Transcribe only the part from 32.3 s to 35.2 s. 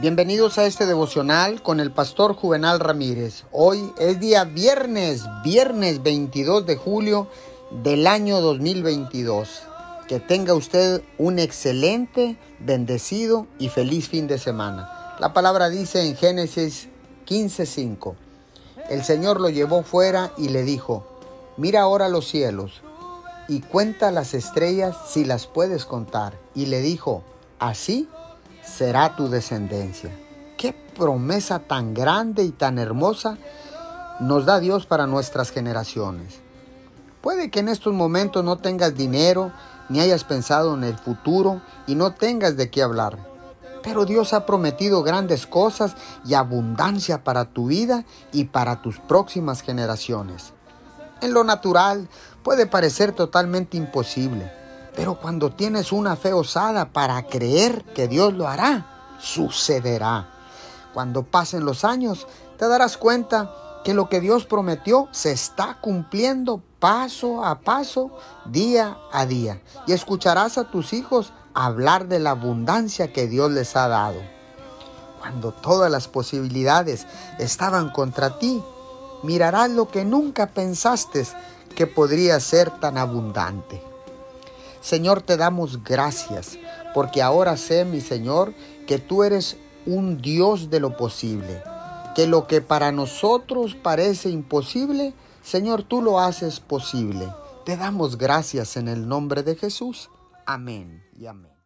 y tan hermosa nos da Dios para